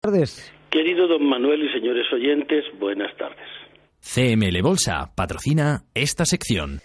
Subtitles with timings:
[0.00, 0.52] tardes.
[0.70, 3.46] Querido don Manuel y señores oyentes, buenas tardes.
[4.00, 6.80] CML Bolsa patrocina esta sección.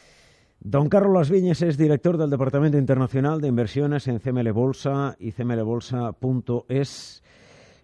[0.59, 5.31] Don Carlos Las Viñes es director del Departamento Internacional de Inversiones en CML Bolsa y
[5.31, 7.23] cmlbolsa.es.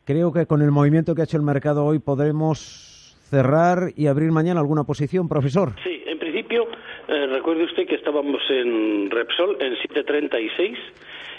[0.06, 4.32] Creo que con el movimiento que ha hecho el mercado hoy podremos cerrar y abrir
[4.32, 5.74] mañana alguna posición, profesor.
[5.84, 6.68] Sí, en principio,
[7.08, 10.78] eh, recuerde usted que estábamos en Repsol en 736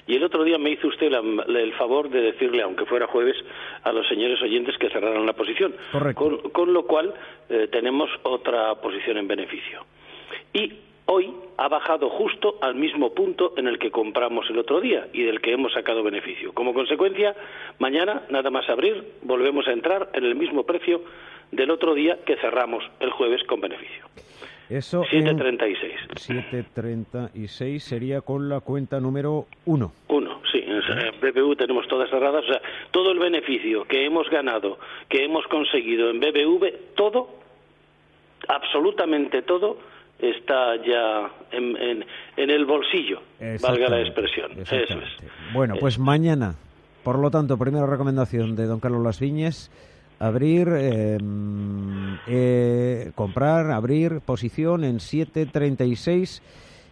[0.08, 3.36] y el otro día me hizo usted el favor de decirle, aunque fuera jueves,
[3.82, 5.74] a los señores oyentes que cerraran la posición.
[6.14, 7.12] Con, lo cual
[7.50, 9.84] eh, tenemos otra posición en beneficio.
[10.54, 10.72] Y
[11.04, 15.24] hoy ha bajado justo al mismo punto en el que compramos el otro día y
[15.24, 16.54] del que hemos sacado beneficio.
[16.54, 17.36] Como consecuencia,
[17.78, 21.02] mañana, nada más abrir, volvemos a entrar en el mismo precio
[21.52, 24.06] del otro día que cerramos el jueves con beneficio.
[24.68, 25.92] Eso 736.
[26.16, 29.92] 736 sería con la cuenta número 1.
[30.08, 30.64] 1, sí.
[30.66, 32.44] En BBV tenemos todas cerradas.
[32.44, 32.60] O sea,
[32.90, 37.30] todo el beneficio que hemos ganado, que hemos conseguido en BBV, todo,
[38.48, 39.78] absolutamente todo,
[40.18, 42.04] está ya en,
[42.36, 43.22] en, el bolsillo,
[43.62, 44.52] valga la expresión.
[44.60, 44.90] Eso es.
[45.52, 46.54] Bueno, pues mañana,
[47.04, 49.70] por lo tanto, primera recomendación de don Carlos Las Viñes
[50.18, 56.42] abrir, em, eh, comprar, abrir posición en 736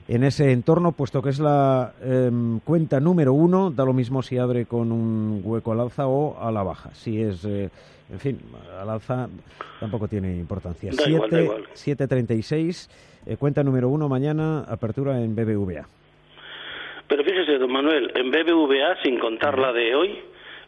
[0.08, 4.38] en ese entorno, puesto que es la em, cuenta número uno, da lo mismo si
[4.38, 6.90] abre con un hueco al alza o a la baja.
[6.94, 7.70] Si es, eh,
[8.12, 8.38] en fin,
[8.80, 9.28] al alza
[9.80, 10.92] tampoco tiene importancia.
[10.92, 12.88] 736,
[13.26, 15.88] eh, cuenta número uno mañana, apertura en BBVA.
[17.08, 20.18] Pero fíjese, don Manuel, en BBVA, sin contar la de hoy,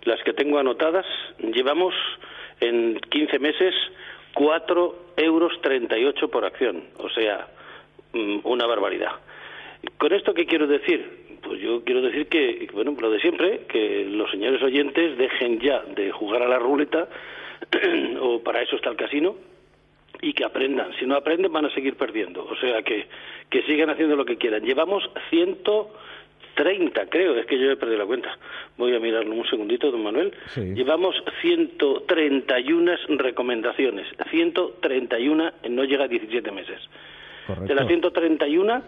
[0.05, 1.07] las que tengo anotadas,
[1.55, 1.95] llevamos
[2.61, 3.75] en 15 meses
[4.35, 7.49] 4 euros 38 por acción, o sea,
[8.13, 9.13] mm, una barbaridad.
[9.97, 11.39] ¿Con esto qué quiero decir?
[11.43, 15.83] Pues yo quiero decir que, bueno, lo de siempre, que los señores oyentes dejen ya
[15.83, 17.09] de jugar a la ruleta,
[18.21, 19.37] o para eso está el casino,
[20.21, 20.93] y que aprendan.
[20.99, 22.45] Si no aprenden van a seguir perdiendo.
[22.45, 23.07] O sea, que,
[23.51, 24.65] que sigan haciendo lo que quieran.
[24.65, 25.91] Llevamos ciento
[26.59, 28.37] 30, creo, es que yo he perdido la cuenta.
[28.77, 30.35] Voy a mirarlo un segundito, don Manuel.
[30.57, 36.81] Llevamos 131 recomendaciones, 131 no llega a 17 meses.
[37.65, 38.83] De las 131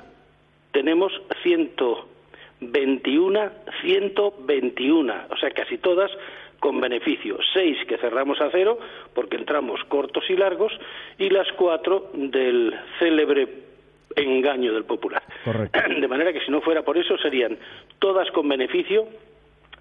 [0.73, 1.13] tenemos
[1.45, 3.51] 121,
[3.83, 6.11] 121, o sea, casi todas
[6.59, 7.39] con beneficio.
[7.55, 8.81] Seis que cerramos a cero
[9.15, 10.73] porque entramos cortos y largos
[11.19, 13.70] y las cuatro del célebre
[14.16, 15.22] engaño del popular.
[16.00, 17.56] De manera que si no fuera por eso serían
[17.98, 19.09] todas con beneficio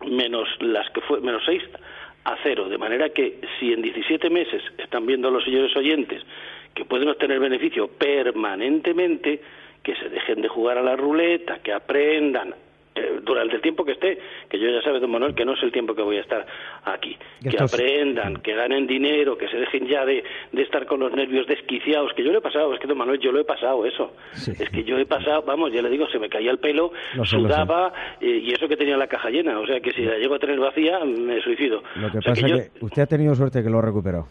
[0.05, 1.63] menos las que fue menos seis
[2.25, 2.69] a cero.
[2.69, 6.23] De manera que si en 17 meses están viendo los señores oyentes
[6.73, 9.41] que pueden obtener beneficio permanentemente,
[9.83, 12.53] que se dejen de jugar a la ruleta, que aprendan
[13.29, 14.17] durante el tiempo que esté,
[14.49, 16.45] que yo ya sabe, don Manuel, que no es el tiempo que voy a estar
[16.85, 17.17] aquí.
[17.41, 21.47] Que aprendan, que ganen dinero, que se dejen ya de, de, estar con los nervios
[21.47, 24.13] desquiciados, que yo lo he pasado, es que don Manuel, yo lo he pasado eso.
[24.33, 26.91] Es que yo he pasado, vamos, ya le digo, se me caía el pelo,
[27.23, 30.35] sudaba, eh, y eso que tenía la caja llena, o sea que si la llego
[30.35, 31.81] a tener vacía, me suicido.
[31.95, 34.27] Lo que pasa es que, usted ha tenido suerte que lo ha recuperado.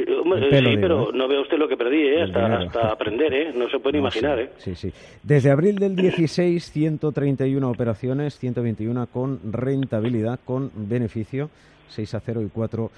[0.00, 2.22] Eh, sí, pero no vea usted lo que perdí, ¿eh?
[2.22, 3.52] hasta, aprender, ¿eh?
[3.54, 4.38] no se puede imaginar.
[4.38, 4.50] ¿eh?
[4.58, 4.92] Sí, sí.
[5.22, 11.50] Desde abril del 16, 131 operaciones, 121 con rentabilidad, con beneficio,
[11.88, 12.90] 6 a 0 y 4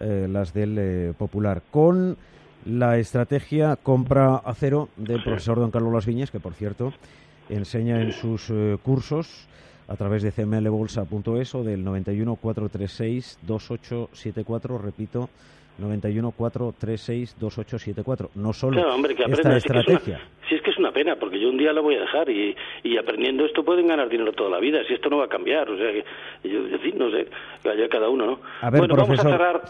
[0.00, 1.62] las del Popular.
[1.72, 2.16] Con
[2.64, 6.92] la estrategia compra a cero del profesor don Carlos Las Viñas, que por cierto
[7.48, 8.52] enseña en sus
[8.82, 9.48] cursos
[9.88, 15.30] a través de cmlbolsa.es o del 91 436 2874, repito,
[15.78, 18.30] 91 436 2874.
[18.34, 18.80] No solo
[19.28, 20.20] esta estrategia.
[20.48, 22.56] Si es, que es una pena, porque yo un día la voy a dejar y,
[22.82, 24.80] y aprendiendo esto pueden ganar dinero toda la vida.
[24.86, 26.04] Si esto no va a cambiar, o sea, que,
[26.48, 26.60] yo,
[26.94, 27.26] no sé,
[27.90, 28.40] cada uno, ¿no?
[28.60, 29.62] A ver, bueno, vamos a cerrar.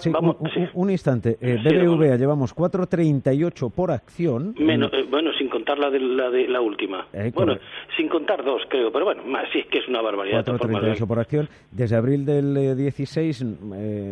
[0.75, 1.37] un, instante.
[1.41, 4.55] Eh, BBVA llevamos 4,38 por acción.
[4.59, 7.07] Menos, eh, bueno, sin contar la de la, de, la última.
[7.13, 7.57] Eh, bueno,
[7.97, 10.45] sin contar dos, creo, pero bueno, más, sí es que es una barbaridad.
[10.45, 11.49] 4,38 por acción.
[11.71, 13.45] Desde abril del 16,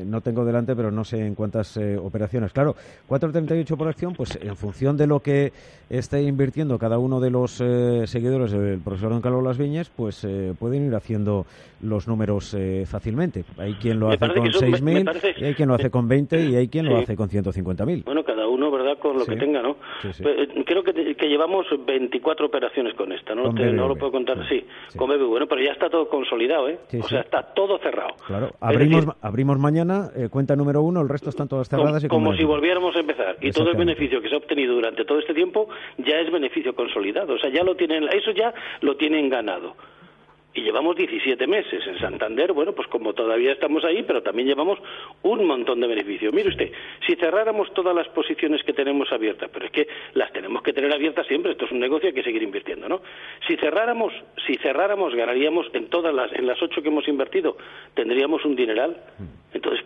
[0.07, 2.53] no tengo delante, pero no sé en cuántas eh, operaciones.
[2.53, 2.75] Claro,
[3.09, 5.53] 4.38 por acción, pues en función de lo que
[5.89, 10.25] esté invirtiendo cada uno de los eh, seguidores del profesor Don Carlos Las Viñas, pues
[10.25, 11.45] eh, pueden ir haciendo
[11.83, 12.57] los números
[12.87, 13.45] fácilmente.
[13.59, 16.69] Hay quien lo hace con 6.000, y hay quien lo hace con 20 y hay
[16.69, 18.05] quien lo hace con 150.000.
[18.05, 18.25] Bueno,
[19.17, 19.77] lo que tenga, ¿no?
[20.65, 23.53] Creo que, que, llevamos 24 operaciones con esta, ¿no?
[23.53, 24.65] no lo puedo contar, sí,
[24.97, 25.27] con BBV.
[25.29, 26.79] Bueno, pero ya está todo consolidado, ¿eh?
[27.01, 28.15] o sea, está todo cerrado.
[28.27, 32.05] Claro, abrimos, abrimos mañana, cuenta número uno, el resto están todas cerradas.
[32.05, 33.37] y como si volviéramos a empezar.
[33.41, 35.69] Y todo el beneficio que se ha obtenido durante todo este tiempo
[35.99, 37.35] ya es beneficio consolidado.
[37.35, 39.75] O sea, ya lo tienen, eso ya lo tienen ganado
[40.57, 41.87] y llevamos 17 meses.
[41.87, 44.79] En Santander, bueno, pues como todavía estamos ahí, pero también llevamos
[45.23, 46.33] un montón de beneficios.
[46.33, 46.73] Mire usted,
[47.07, 50.93] si cerráramos todas las posiciones que tenemos abiertas, pero es que las tenemos que tener
[50.93, 53.03] abiertas siempre, esto es un negocio, hay que seguir invirtiendo, ¿no?
[53.47, 54.13] Si cerráramos,
[54.47, 57.59] si cerráramos, ganaríamos en todas las, en las ocho que hemos invertido,
[57.95, 58.97] tendríamos un dineral.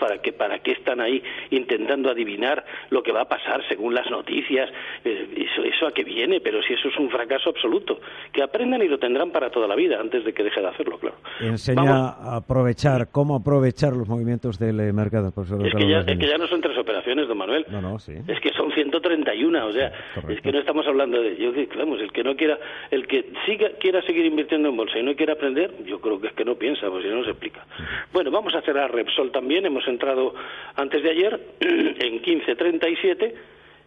[0.01, 4.11] ¿Para qué, para qué están ahí intentando adivinar lo que va a pasar según las
[4.11, 4.69] noticias?
[5.05, 8.01] Eh, eso, eso a qué viene, pero si eso es un fracaso absoluto.
[8.33, 10.99] Que aprendan y lo tendrán para toda la vida, antes de que deje de hacerlo,
[10.99, 11.17] claro.
[11.41, 15.65] Enseña a aprovechar, cómo aprovechar los movimientos del eh, mercado, profesor.
[15.67, 17.67] Es que, ya, es que ya no son tres operaciones, don Manuel.
[17.71, 18.15] No, no, sí.
[18.27, 19.93] Es que son 131, o sea,
[20.29, 21.37] es que no estamos hablando de...
[21.37, 22.59] Yo, vamos, el que no quiera,
[22.91, 26.29] el que siga, quiera seguir invirtiendo en bolsa y no quiera aprender, yo creo que
[26.29, 27.65] es que no piensa, pues si no, se explica.
[28.13, 30.35] Bueno, vamos a hacer a Repsol también, hemos entrado
[30.77, 33.35] antes de ayer en 15.37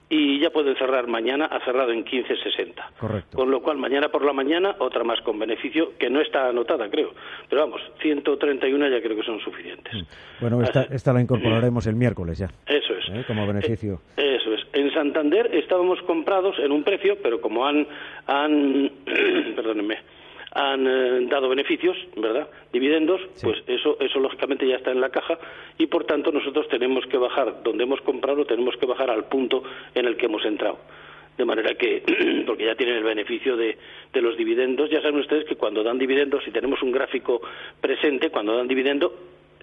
[0.10, 2.74] y ya pueden cerrar mañana, ha cerrado en 15.60.
[3.00, 3.38] Correcto.
[3.38, 6.90] Con lo cual, mañana por la mañana, otra más con beneficio, que no está anotada,
[6.90, 7.14] creo.
[7.50, 9.94] Pero vamos, 131 ya creo que son suficientes.
[9.94, 10.06] Mm.
[10.40, 12.48] Bueno, esta, esta la incorporaremos el miércoles ya.
[12.68, 13.10] Eso es.
[13.10, 13.24] ¿Eh?
[13.26, 14.02] Como beneficio.
[14.18, 14.62] Eh, eso es.
[14.74, 17.88] En Santander estábamos comprados en un precio, pero como han,
[18.28, 18.92] han
[19.56, 19.98] perdónenme,
[20.54, 22.48] han eh, dado beneficios, ¿verdad?
[22.72, 25.38] Dividendos, pues eso, eso lógicamente ya está en la caja
[25.78, 29.64] y por tanto nosotros tenemos que bajar, donde hemos comprado, tenemos que bajar al punto
[29.96, 30.80] en el que hemos entrado.
[31.38, 32.04] De manera que,
[32.46, 33.78] porque ya tienen el beneficio de,
[34.14, 37.42] de los dividendos, ya saben ustedes que cuando dan dividendos, si tenemos un gráfico
[37.82, 39.12] presente, cuando dan dividendo,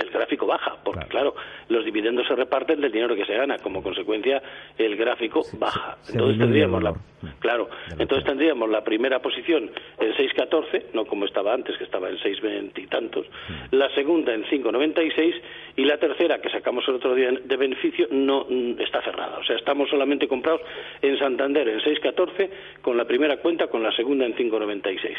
[0.00, 1.34] el gráfico baja, porque claro.
[1.68, 4.42] los dividendos se reparten del dinero que se gana, como consecuencia
[4.78, 5.98] el gráfico baja.
[6.08, 6.94] entonces tendríamos la,
[7.38, 7.68] claro,
[7.98, 12.78] entonces tendríamos la primera posición en 6.14, no como estaba antes, que estaba en 6.20
[12.78, 13.26] y tantos,
[13.70, 15.34] la segunda en 5.96
[15.76, 19.44] y la tercera que sacamos el otro día de beneficio no mm, está cerrada, o
[19.44, 20.62] sea, estamos solamente comprados
[21.02, 22.50] en Santander en 6.14
[22.80, 25.16] con la primera cuenta, con la segunda en 5.96.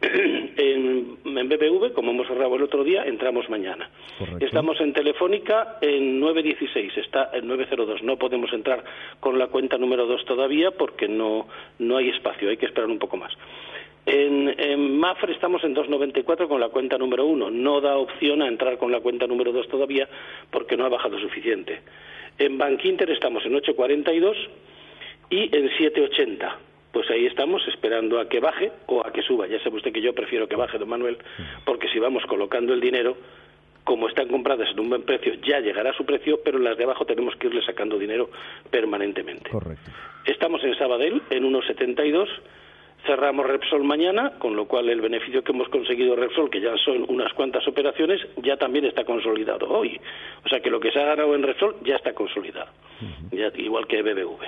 [0.56, 3.90] en, en BBV, como hemos cerrado el otro día, entramos mañana.
[4.40, 8.02] Estamos en Telefónica en 916, está en 902.
[8.02, 8.82] No podemos entrar
[9.20, 11.48] con la cuenta número 2 todavía porque no,
[11.78, 13.32] no hay espacio, hay que esperar un poco más.
[14.06, 17.50] En, en, Mafre estamos en 2.94 con la cuenta número 1.
[17.50, 20.08] No da opción a entrar con la cuenta número 2 todavía
[20.50, 21.80] porque no ha bajado suficiente.
[22.38, 24.34] En Bankinter estamos en 8.42
[25.28, 29.46] y en 7.80 pues ahí estamos esperando a que baje o a que suba.
[29.46, 31.18] Ya sabe usted que yo prefiero que baje, don Manuel,
[31.64, 33.16] porque si vamos colocando el dinero,
[33.84, 36.76] como están compradas en un buen precio, ya llegará a su precio, pero en las
[36.76, 38.30] de abajo tenemos que irle sacando dinero
[38.70, 39.50] permanentemente.
[39.50, 39.90] Correcto.
[40.26, 42.28] Estamos en Sabadell en 1,72
[43.06, 47.06] Cerramos Repsol mañana, con lo cual el beneficio que hemos conseguido Repsol, que ya son
[47.08, 49.98] unas cuantas operaciones, ya también está consolidado hoy.
[50.44, 52.70] O sea que lo que se ha ganado en Repsol ya está consolidado,
[53.56, 54.40] igual que BBV.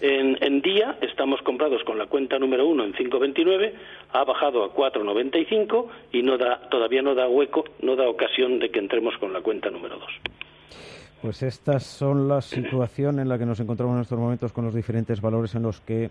[0.00, 3.72] En, en, día estamos comprados con la cuenta número uno en 5.29,
[4.12, 8.70] ha bajado a 4.95 y no da, todavía no da hueco, no da ocasión de
[8.70, 10.10] que entremos con la cuenta número dos.
[11.22, 14.74] Pues estas son la situación en la que nos encontramos en estos momentos con los
[14.74, 16.10] diferentes valores en los que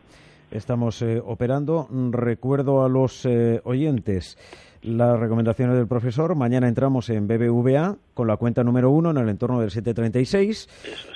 [0.52, 1.88] estamos eh, operando.
[2.12, 4.38] Recuerdo a los eh, oyentes
[4.82, 6.36] las recomendaciones del profesor.
[6.36, 10.70] Mañana entramos en BBVA con la cuenta número uno en el entorno del 736.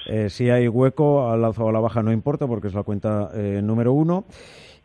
[0.07, 2.83] Eh, si hay hueco al alza o a la baja no importa porque es la
[2.83, 3.31] cuenta
[3.61, 4.25] número uno.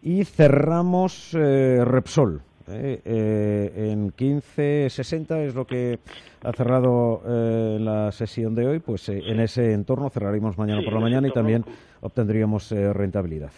[0.03, 5.99] Y cerramos Repsol eh, eh, en 15.60 es lo que
[6.43, 10.95] ha cerrado eh, la sesión de hoy, pues eh, en ese entorno cerraremos mañana por
[10.95, 11.65] la mañana y también
[12.01, 13.51] obtendríamos rentabilidad.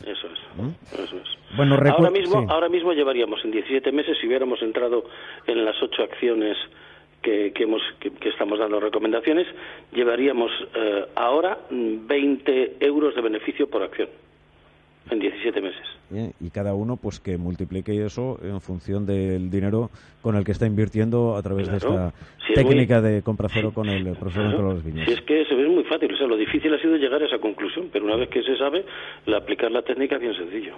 [0.57, 1.03] ¿Mm?
[1.03, 1.57] Eso es.
[1.57, 5.05] Bueno, ahora, mismo, ahora mismo llevaríamos en 17 meses, si hubiéramos entrado
[5.47, 6.57] en las ocho acciones
[7.23, 9.47] que, que, hemos, que, estamos dando recomendaciones,
[9.93, 10.51] llevaríamos
[11.15, 14.09] ahora 20 euros de beneficio por acción.
[15.11, 15.87] En 17 meses.
[16.41, 19.91] Y cada uno pues que multiplique eso en función del dinero
[20.23, 22.13] con el que está invirtiendo a través de esta
[22.55, 24.75] técnica de compra cero con el profesor claro.
[24.75, 25.07] de Viñas.
[25.07, 27.27] Si es que se ve muy fácil, o sea, lo difícil ha sido llegar a
[27.27, 28.85] esa conclusión, pero una vez que se sabe,
[29.27, 30.75] la aplicar la técnica es bien sencillo.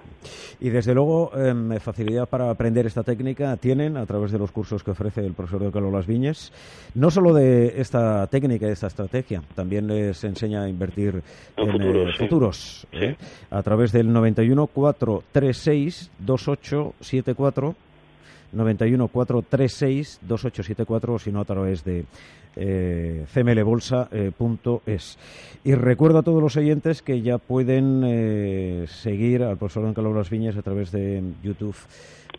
[0.61, 4.83] Y desde luego, eh, facilidad para aprender esta técnica tienen a través de los cursos
[4.83, 6.53] que ofrece el profesor de Carlos Las Viñas,
[6.95, 11.23] no solo de esta técnica, de esta estrategia, también les enseña a invertir
[11.57, 13.17] en, futuros, futuros ¿eh?
[13.51, 17.75] a través del 91 436 2874
[18.53, 22.05] 91 436 2874 o si no a través de
[22.57, 25.19] eh, cmlbolsa.es.
[25.65, 30.17] y recuerdo a todos los oyentes que ya pueden eh, seguir al profesor Don Carlos
[30.17, 31.77] Las Viñas a través de YouTube.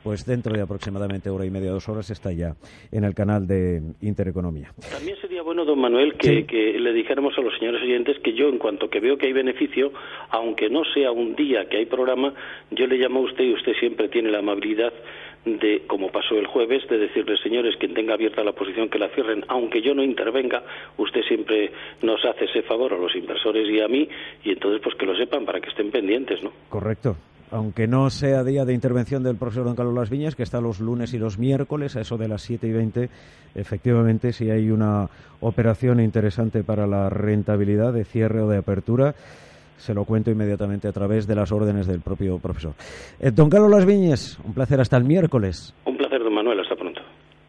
[0.03, 2.55] Pues dentro de aproximadamente hora y media, dos horas, está ya
[2.91, 4.71] en el canal de Intereconomía.
[4.91, 8.47] También sería bueno, don Manuel, que, que le dijéramos a los señores oyentes que yo,
[8.47, 9.91] en cuanto que veo que hay beneficio,
[10.29, 12.33] aunque no sea un día que hay programa,
[12.71, 14.93] yo le llamo a usted y usted siempre tiene la amabilidad
[15.45, 19.09] de, como pasó el jueves, de decirles, señores, quien tenga abierta la posición que la
[19.09, 20.63] cierren, aunque yo no intervenga,
[20.97, 24.07] usted siempre nos hace ese favor a los inversores y a mí,
[24.43, 26.51] y entonces pues que lo sepan para que estén pendientes, ¿no?
[26.69, 27.15] Correcto.
[27.51, 30.79] Aunque no sea día de intervención del profesor Don Carlos Las Viñas, que está los
[30.79, 33.09] lunes y los miércoles, a eso de las 7 y 20,
[33.55, 39.15] efectivamente, si hay una operación interesante para la rentabilidad de cierre o de apertura,
[39.77, 42.73] se lo cuento inmediatamente a través de las órdenes del propio profesor.
[43.19, 45.73] Eh, don Carlos Las Viñas, un placer hasta el miércoles.
[45.85, 47.01] Un placer, don Manuel, hasta pronto.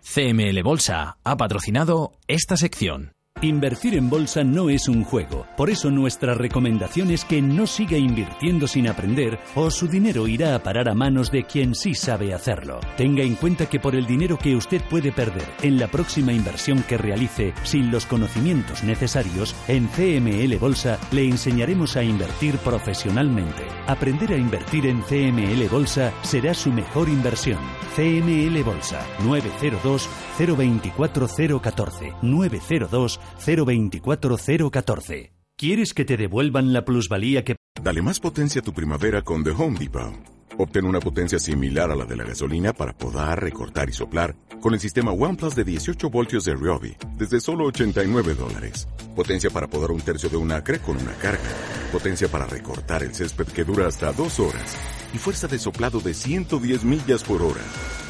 [0.02, 3.12] CML Bolsa ha patrocinado esta sección.
[3.42, 7.97] Invertir en bolsa no es un juego, por eso nuestra recomendación es que no siga
[7.97, 12.35] invirtiendo sin aprender o su dinero irá a parar a manos de quien sí sabe
[12.35, 12.80] hacerlo.
[12.99, 16.82] Tenga en cuenta que por el dinero que usted puede perder en la próxima inversión
[16.82, 23.64] que realice sin los conocimientos necesarios, en CML Bolsa le enseñaremos a invertir profesionalmente.
[23.87, 27.61] Aprender a invertir en CML Bolsa será su mejor inversión.
[27.97, 31.26] CML Bolsa 902 024
[31.62, 35.33] 014 902 024014.
[35.57, 37.57] ¿Quieres que te devuelvan la plusvalía que...
[37.83, 40.15] Dale más potencia a tu primavera con The Home Depot.
[40.59, 44.75] Obtén una potencia similar a la de la gasolina para podar, recortar y soplar con
[44.75, 48.89] el sistema OnePlus de 18 voltios de Ryobi desde solo 89 dólares.
[49.17, 51.49] Potencia para podar un tercio de un acre con una carga.
[51.93, 54.77] Potencia para recortar el césped que dura hasta dos horas.
[55.15, 57.63] Y fuerza de soplado de 110 millas por hora.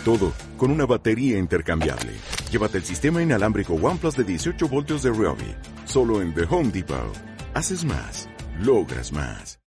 [0.05, 2.13] Todo con una batería intercambiable.
[2.51, 5.55] Llévate el sistema inalámbrico OnePlus de 18 voltios de Ryobi.
[5.85, 7.17] Solo en The Home Depot.
[7.55, 8.29] Haces más.
[8.61, 9.60] Logras más.